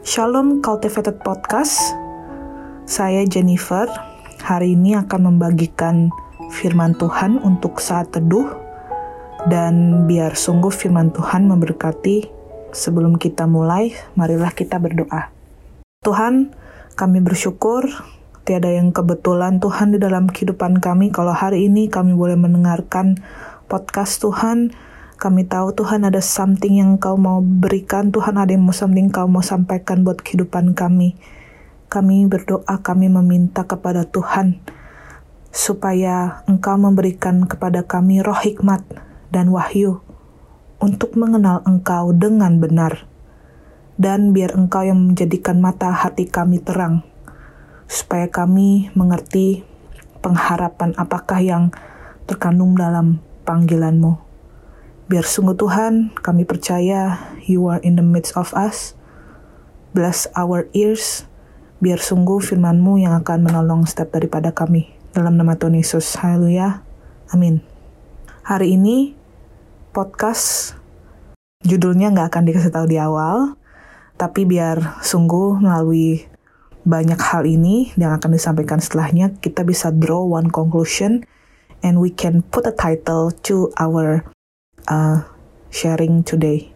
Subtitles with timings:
[0.00, 1.92] Shalom Cultivated Podcast.
[2.88, 3.84] Saya Jennifer.
[4.40, 6.08] Hari ini akan membagikan
[6.48, 8.48] firman Tuhan untuk saat teduh
[9.52, 12.32] dan biar sungguh firman Tuhan memberkati.
[12.72, 15.28] Sebelum kita mulai, marilah kita berdoa.
[16.00, 16.56] Tuhan,
[16.96, 17.84] kami bersyukur
[18.48, 23.20] tiada yang kebetulan Tuhan di dalam kehidupan kami kalau hari ini kami boleh mendengarkan
[23.68, 24.72] podcast Tuhan
[25.20, 29.28] kami tahu Tuhan ada something yang Kau mau berikan, Tuhan ada yang mau something Kau
[29.28, 31.20] mau sampaikan buat kehidupan kami.
[31.92, 34.64] Kami berdoa, kami meminta kepada Tuhan
[35.50, 38.86] supaya Engkau memberikan kepada kami roh hikmat
[39.34, 39.98] dan wahyu
[40.78, 43.04] untuk mengenal Engkau dengan benar.
[44.00, 47.04] Dan biar Engkau yang menjadikan mata hati kami terang,
[47.84, 49.68] supaya kami mengerti
[50.24, 51.68] pengharapan apakah yang
[52.24, 54.29] terkandung dalam panggilanmu.
[55.10, 58.94] Biar sungguh Tuhan, kami percaya You are in the midst of us.
[59.90, 61.26] Bless our ears.
[61.82, 64.86] Biar sungguh firman-Mu yang akan menolong setiap daripada kami.
[65.10, 66.14] Dalam nama Tuhan Yesus.
[66.14, 66.86] Haleluya.
[67.34, 67.58] Amin.
[68.46, 69.18] Hari ini,
[69.90, 70.78] podcast
[71.66, 73.58] judulnya nggak akan dikasih tahu di awal.
[74.14, 76.22] Tapi biar sungguh melalui
[76.86, 81.26] banyak hal ini yang akan disampaikan setelahnya, kita bisa draw one conclusion
[81.82, 84.22] and we can put a title to our
[84.86, 85.26] uh,
[85.74, 86.70] sharing today.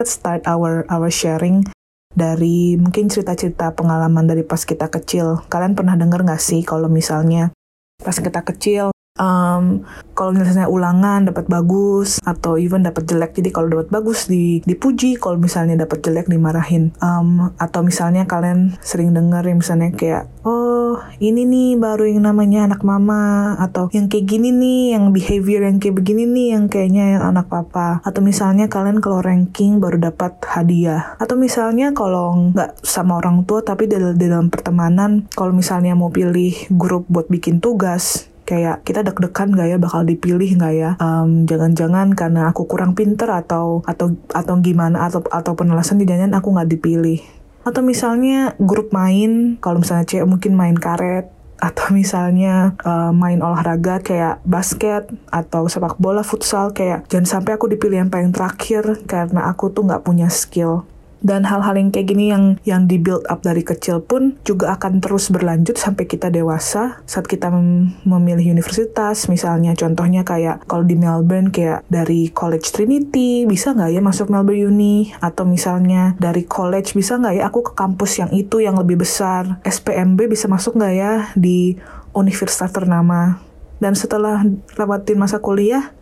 [0.00, 1.68] Let's start our our sharing
[2.16, 5.44] dari mungkin cerita-cerita pengalaman dari pas kita kecil.
[5.52, 7.52] Kalian pernah dengar nggak sih kalau misalnya
[8.00, 9.84] pas kita kecil um,
[10.16, 15.20] kalau misalnya ulangan dapat bagus atau even dapat jelek jadi kalau dapat bagus di dipuji
[15.20, 16.96] kalau misalnya dapat jelek dimarahin.
[17.04, 22.64] Um, atau misalnya kalian sering dengar yang misalnya kayak oh ini nih baru yang namanya
[22.70, 27.04] anak mama atau yang kayak gini nih yang behavior yang kayak begini nih yang kayaknya
[27.18, 28.00] yang anak papa.
[28.06, 31.18] Atau misalnya kalian kalau ranking baru dapat hadiah.
[31.20, 36.54] Atau misalnya kalau nggak sama orang tua tapi di, dalam pertemanan kalau misalnya mau pilih
[36.72, 39.76] grup buat bikin tugas kayak kita deg-degan gak ya?
[39.76, 40.90] Bakal dipilih gak ya?
[41.02, 45.04] Um, jangan-jangan karena aku kurang pinter atau atau atau gimana?
[45.10, 47.20] Atau atau penjelasan di jangan aku nggak dipilih.
[47.66, 54.04] Atau misalnya grup main kalau misalnya cewek mungkin main karet atau misalnya uh, main olahraga
[54.04, 59.48] kayak basket atau sepak bola futsal kayak jangan sampai aku dipilih yang paling terakhir karena
[59.48, 60.84] aku tuh nggak punya skill
[61.24, 65.00] dan hal-hal yang kayak gini yang yang di build up dari kecil pun juga akan
[65.00, 67.00] terus berlanjut sampai kita dewasa.
[67.08, 73.48] Saat kita mem memilih universitas misalnya contohnya kayak kalau di Melbourne kayak dari College Trinity
[73.48, 75.10] bisa nggak ya masuk Melbourne Uni?
[75.22, 79.60] Atau misalnya dari college bisa nggak ya aku ke kampus yang itu yang lebih besar?
[79.64, 81.76] SPMB bisa masuk nggak ya di
[82.12, 83.40] universitas ternama?
[83.76, 84.40] Dan setelah
[84.80, 85.92] lewatin masa kuliah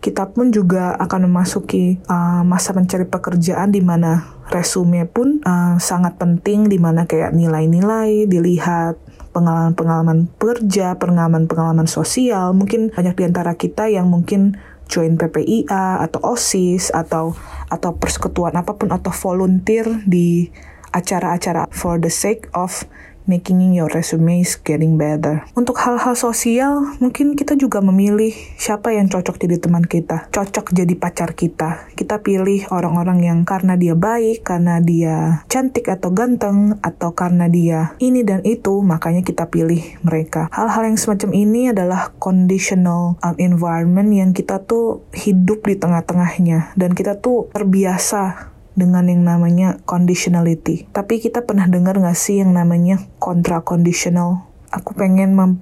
[0.00, 6.16] kita pun juga akan memasuki uh, masa mencari pekerjaan di mana resume pun uh, sangat
[6.16, 8.96] penting di mana kayak nilai-nilai dilihat
[9.30, 12.50] pengalaman-pengalaman kerja, pengalaman-pengalaman sosial.
[12.56, 14.58] Mungkin banyak di antara kita yang mungkin
[14.90, 17.38] join PPIA atau OSIS atau
[17.70, 20.50] atau persekutuan apa pun atau volunteer di
[20.90, 22.82] acara-acara for the sake of
[23.30, 25.46] making your resume is getting better.
[25.54, 30.98] Untuk hal-hal sosial, mungkin kita juga memilih siapa yang cocok jadi teman kita, cocok jadi
[30.98, 31.86] pacar kita.
[31.94, 37.94] Kita pilih orang-orang yang karena dia baik, karena dia cantik atau ganteng, atau karena dia
[38.02, 40.50] ini dan itu, makanya kita pilih mereka.
[40.50, 46.96] Hal-hal yang semacam ini adalah conditional um, environment yang kita tuh hidup di tengah-tengahnya dan
[46.96, 50.88] kita tuh terbiasa dengan yang namanya conditionality.
[50.90, 54.48] Tapi kita pernah dengar nggak sih yang namanya kontra conditional?
[54.72, 55.60] Aku pengen mem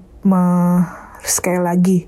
[1.26, 1.98] sekali lagi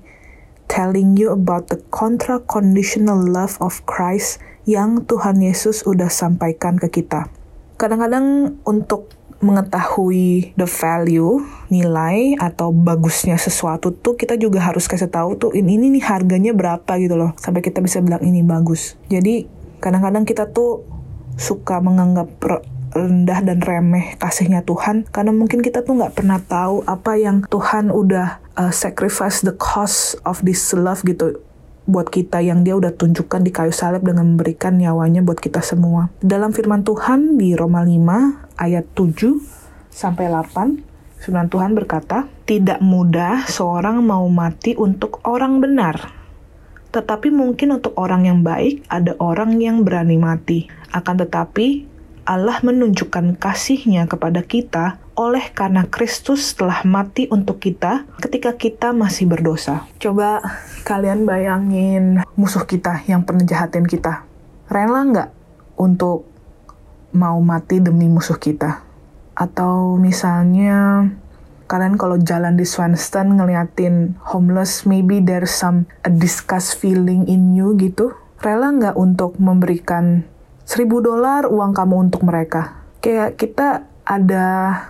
[0.70, 4.38] telling you about the contra conditional love of Christ
[4.70, 7.26] yang Tuhan Yesus udah sampaikan ke kita.
[7.74, 9.10] Kadang-kadang untuk
[9.40, 11.40] mengetahui the value,
[11.72, 16.52] nilai atau bagusnya sesuatu tuh kita juga harus kasih tahu tuh ini, ini nih harganya
[16.52, 19.00] berapa gitu loh sampai kita bisa bilang ini bagus.
[19.08, 19.48] Jadi
[19.80, 20.84] kadang-kadang kita tuh
[21.40, 22.28] suka menganggap
[22.92, 27.88] rendah dan remeh kasihnya Tuhan karena mungkin kita tuh nggak pernah tahu apa yang Tuhan
[27.88, 31.38] udah uh, sacrifice the cost of this love gitu
[31.90, 36.12] buat kita yang dia udah tunjukkan di kayu salib dengan memberikan nyawanya buat kita semua.
[36.22, 40.86] Dalam firman Tuhan di Roma 5 ayat 7 sampai 8
[41.18, 46.19] firman Tuhan berkata, "Tidak mudah seorang mau mati untuk orang benar."
[46.90, 50.66] Tetapi mungkin untuk orang yang baik, ada orang yang berani mati.
[50.90, 51.86] Akan tetapi,
[52.26, 59.26] Allah menunjukkan kasihnya kepada kita oleh karena Kristus telah mati untuk kita ketika kita masih
[59.26, 59.84] berdosa.
[59.98, 60.38] Coba
[60.86, 64.24] kalian bayangin musuh kita yang pernah jahatin kita.
[64.70, 65.30] Rela nggak
[65.76, 66.30] untuk
[67.10, 68.86] mau mati demi musuh kita.
[69.34, 71.08] Atau misalnya
[71.70, 77.78] kalian kalau jalan di Swanston ngeliatin homeless, maybe there's some a disgust feeling in you
[77.78, 78.10] gitu.
[78.42, 80.26] Rela nggak untuk memberikan
[80.66, 82.82] seribu dolar uang kamu untuk mereka?
[82.98, 84.48] Kayak kita ada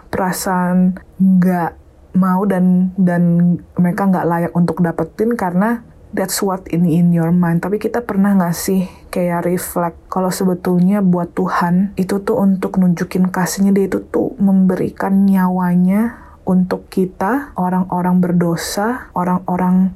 [0.08, 1.76] perasaan nggak
[2.16, 5.84] mau dan dan mereka nggak layak untuk dapetin karena
[6.16, 7.60] that's what in in your mind.
[7.60, 13.28] Tapi kita pernah nggak sih kayak reflect kalau sebetulnya buat Tuhan itu tuh untuk nunjukin
[13.28, 19.94] kasihnya dia itu tuh memberikan nyawanya untuk kita orang-orang berdosa, orang-orang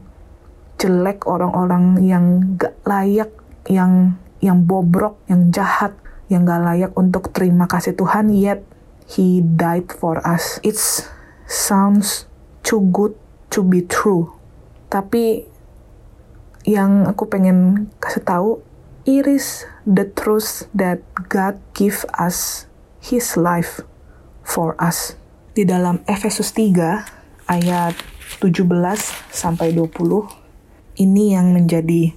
[0.79, 3.35] jelek, orang-orang yang gak layak,
[3.67, 5.99] yang yang bobrok, yang jahat,
[6.31, 8.63] yang gak layak untuk terima kasih Tuhan, yet
[9.05, 10.63] He died for us.
[10.63, 10.79] It
[11.45, 12.31] sounds
[12.63, 13.19] too good
[13.53, 14.33] to be true.
[14.89, 15.45] Tapi
[16.65, 18.51] yang aku pengen kasih tahu,
[19.05, 22.71] it is the truth that God give us
[23.03, 23.85] His life
[24.41, 25.21] for us.
[25.55, 27.95] Di dalam Efesus 3 ayat
[28.43, 28.67] 17
[29.31, 29.87] sampai 20,
[30.99, 32.11] ini yang menjadi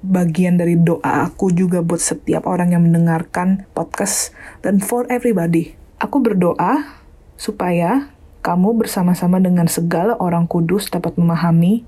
[0.00, 4.32] bagian dari doa aku juga buat setiap orang yang mendengarkan podcast
[4.64, 5.76] dan for everybody.
[6.00, 6.96] Aku berdoa
[7.36, 8.08] supaya
[8.40, 11.84] kamu bersama-sama dengan segala orang kudus dapat memahami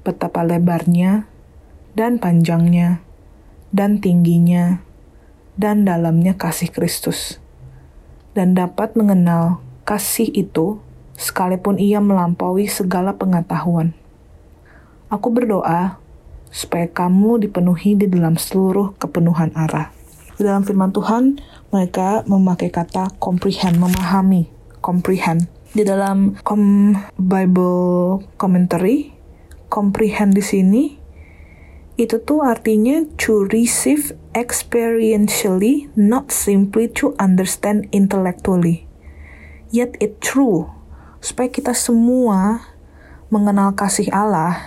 [0.00, 1.28] betapa lebarnya,
[1.92, 3.04] dan panjangnya,
[3.68, 4.80] dan tingginya,
[5.60, 7.36] dan dalamnya kasih Kristus,
[8.32, 9.60] dan dapat mengenal
[9.92, 10.80] kasih itu
[11.20, 13.92] sekalipun ia melampaui segala pengetahuan.
[15.12, 16.00] Aku berdoa
[16.48, 19.92] supaya kamu dipenuhi di dalam seluruh kepenuhan arah.
[20.40, 21.36] Di dalam firman Tuhan,
[21.68, 24.48] mereka memakai kata comprehend, memahami,
[24.80, 25.52] comprehend.
[25.76, 29.12] Di dalam com Bible commentary,
[29.68, 30.84] comprehend di sini
[32.00, 38.88] itu tuh artinya to receive experientially, not simply to understand intellectually.
[39.72, 40.68] Yet it true,
[41.24, 42.68] supaya kita semua
[43.32, 44.60] mengenal kasih Allah,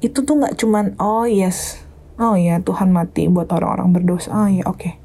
[0.00, 1.84] itu tuh nggak cuman, oh yes,
[2.16, 4.80] oh ya Tuhan mati buat orang-orang berdosa, oh ya oke.
[4.80, 5.01] Okay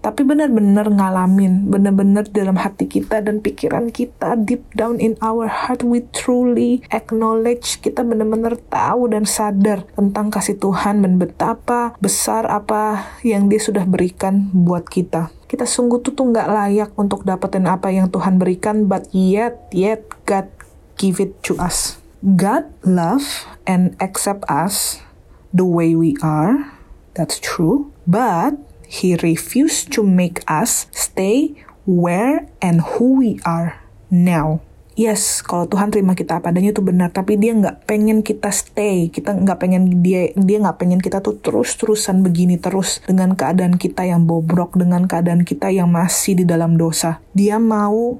[0.00, 5.84] tapi benar-benar ngalamin, benar-benar dalam hati kita dan pikiran kita, deep down in our heart,
[5.84, 13.12] we truly acknowledge, kita benar-benar tahu dan sadar tentang kasih Tuhan dan betapa besar apa
[13.20, 15.28] yang dia sudah berikan buat kita.
[15.44, 20.48] Kita sungguh tuh nggak layak untuk dapetin apa yang Tuhan berikan, but yet, yet God
[20.96, 22.00] give it to us.
[22.24, 25.04] God love and accept us
[25.52, 26.72] the way we are,
[27.12, 31.54] that's true, but He refused to make us stay
[31.86, 33.78] where and who we are
[34.10, 34.66] now.
[34.98, 39.06] Yes, kalau Tuhan terima kita apa adanya itu benar, tapi Dia nggak pengen kita stay,
[39.06, 44.02] kita nggak pengen dia dia nggak pengen kita tuh terus-terusan begini terus dengan keadaan kita
[44.02, 47.22] yang bobrok, dengan keadaan kita yang masih di dalam dosa.
[47.30, 48.18] Dia mau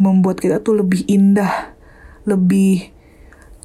[0.00, 1.76] membuat kita tuh lebih indah,
[2.24, 2.96] lebih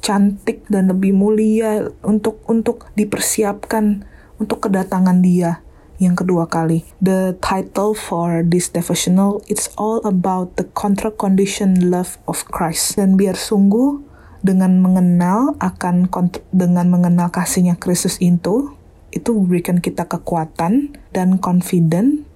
[0.04, 4.04] cantik dan lebih mulia untuk untuk dipersiapkan
[4.36, 5.63] untuk kedatangan Dia
[6.04, 6.84] yang kedua kali.
[7.00, 13.00] The title for this devotional it's all about the contra condition love of Christ.
[13.00, 14.04] Dan biar sungguh
[14.44, 16.12] dengan mengenal akan
[16.52, 18.76] dengan mengenal kasihnya Kristus itu
[19.14, 22.28] itu memberikan kita kekuatan dan confident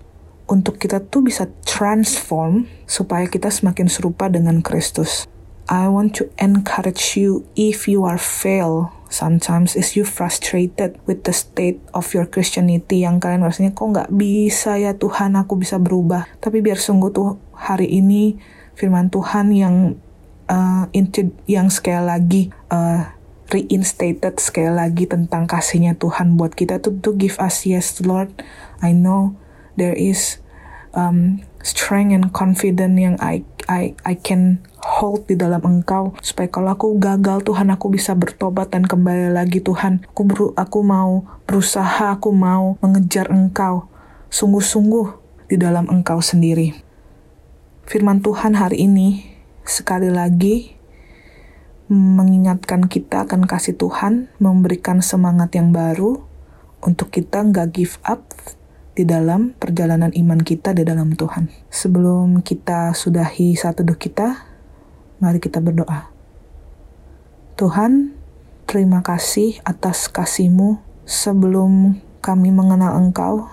[0.49, 5.29] untuk kita tuh bisa transform supaya kita semakin serupa dengan Kristus.
[5.69, 11.33] I want to encourage you if you are fail sometimes is you frustrated with the
[11.33, 16.29] state of your Christianity yang kalian rasanya kok nggak bisa ya Tuhan aku bisa berubah?
[16.39, 18.37] Tapi biar sungguh tuh hari ini
[18.79, 19.99] firman Tuhan yang
[20.47, 20.87] uh,
[21.49, 27.41] yang sekali lagi uh, reinstated sekali lagi tentang kasihnya Tuhan buat kita tuh to give
[27.41, 28.31] us yes Lord
[28.85, 29.35] I know
[29.81, 30.41] there is
[30.99, 36.75] um, strength and confidence yang I I I can hold di dalam Engkau supaya kalau
[36.75, 42.19] aku gagal Tuhan aku bisa bertobat dan kembali lagi Tuhan aku beru, aku mau berusaha
[42.19, 43.87] aku mau mengejar Engkau
[44.35, 45.07] sungguh-sungguh
[45.47, 46.75] di dalam Engkau sendiri.
[47.89, 49.25] Firman Tuhan hari ini
[49.65, 50.77] sekali lagi
[51.89, 56.21] mengingatkan kita akan kasih Tuhan, memberikan semangat yang baru
[56.85, 58.29] untuk kita nggak give up
[58.99, 61.47] di dalam perjalanan iman kita di dalam Tuhan.
[61.71, 64.43] Sebelum kita sudahi satu doa kita,
[65.23, 66.11] mari kita berdoa.
[67.55, 68.19] Tuhan,
[68.67, 73.47] terima kasih atas kasih-Mu sebelum kami mengenal Engkau.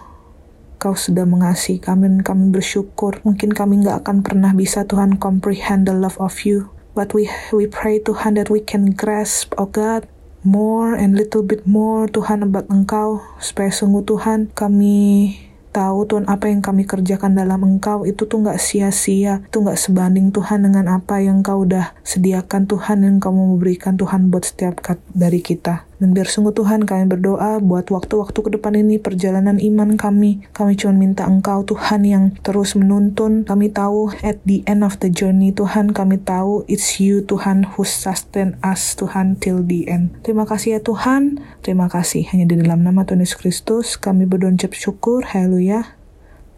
[0.81, 3.21] Kau sudah mengasihi kami dan kami bersyukur.
[3.21, 6.73] Mungkin kami nggak akan pernah bisa Tuhan comprehend the love of you.
[6.97, 10.09] But we we pray Tuhan that we can grasp, oh God,
[10.45, 15.33] more and little bit more Tuhan about Engkau supaya sungguh Tuhan kami
[15.75, 20.31] tahu Tuhan apa yang kami kerjakan dalam Engkau itu tuh nggak sia-sia, itu nggak sebanding
[20.31, 24.79] Tuhan dengan apa yang Engkau udah sediakan Tuhan yang kamu memberikan Tuhan buat setiap
[25.11, 25.83] dari kita.
[25.95, 30.43] Dan biar sungguh Tuhan kami berdoa buat waktu-waktu ke depan ini perjalanan iman kami.
[30.51, 33.47] Kami cuma minta Engkau Tuhan yang terus menuntun.
[33.47, 37.87] Kami tahu at the end of the journey Tuhan kami tahu it's you Tuhan who
[37.87, 40.11] sustain us Tuhan till the end.
[40.27, 41.39] Terima kasih ya Tuhan.
[41.63, 42.27] Terima kasih.
[42.27, 45.23] Hanya di dalam nama Tuhan Yesus Kristus kami berdoa syukur.
[45.23, 45.95] Haleluya.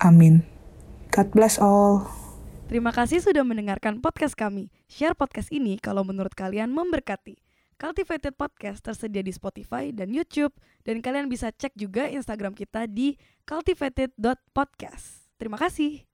[0.01, 0.45] Amin.
[1.13, 2.09] God bless all.
[2.67, 4.67] Terima kasih sudah mendengarkan podcast kami.
[4.91, 7.46] Share podcast ini kalau menurut kalian memberkati.
[7.77, 13.15] Cultivated Podcast tersedia di Spotify dan YouTube dan kalian bisa cek juga Instagram kita di
[13.45, 15.29] cultivated.podcast.
[15.37, 16.06] Terima kasih.